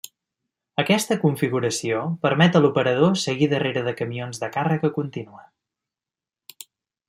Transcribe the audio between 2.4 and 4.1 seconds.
a l'operador seguir darrere de